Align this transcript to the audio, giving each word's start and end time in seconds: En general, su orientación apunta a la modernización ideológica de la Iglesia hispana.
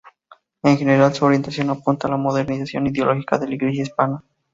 En 0.63 0.79
general, 0.79 1.13
su 1.13 1.25
orientación 1.25 1.69
apunta 1.69 2.07
a 2.07 2.09
la 2.09 2.17
modernización 2.17 2.87
ideológica 2.87 3.37
de 3.37 3.47
la 3.49 3.53
Iglesia 3.53 3.83
hispana. 3.83 4.23